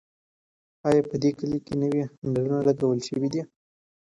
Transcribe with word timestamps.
ایا 0.87 1.01
په 1.09 1.15
دې 1.21 1.31
کلي 1.39 1.59
کې 1.65 1.73
نوي 1.81 2.01
نلونه 2.31 2.59
لګول 2.67 2.99
شوي 3.07 3.27
دي؟ 3.33 3.41